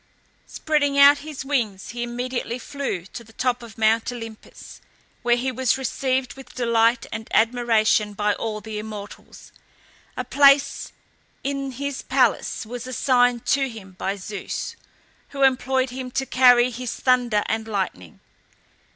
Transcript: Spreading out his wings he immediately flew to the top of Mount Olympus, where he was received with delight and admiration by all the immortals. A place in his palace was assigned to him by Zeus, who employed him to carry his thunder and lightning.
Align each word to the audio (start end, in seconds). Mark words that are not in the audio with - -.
Spreading 0.47 0.97
out 0.97 1.19
his 1.19 1.45
wings 1.45 1.89
he 1.91 2.01
immediately 2.01 2.57
flew 2.57 3.05
to 3.13 3.23
the 3.23 3.33
top 3.33 3.61
of 3.61 3.77
Mount 3.77 4.11
Olympus, 4.11 4.81
where 5.21 5.35
he 5.35 5.51
was 5.51 5.77
received 5.77 6.33
with 6.33 6.55
delight 6.55 7.05
and 7.11 7.27
admiration 7.35 8.13
by 8.13 8.33
all 8.33 8.61
the 8.61 8.79
immortals. 8.79 9.51
A 10.17 10.23
place 10.23 10.91
in 11.43 11.73
his 11.73 12.01
palace 12.01 12.65
was 12.65 12.87
assigned 12.87 13.45
to 13.53 13.69
him 13.69 13.91
by 13.91 14.15
Zeus, 14.15 14.75
who 15.29 15.43
employed 15.43 15.91
him 15.91 16.09
to 16.09 16.25
carry 16.25 16.71
his 16.71 16.95
thunder 16.95 17.43
and 17.45 17.67
lightning. 17.67 18.21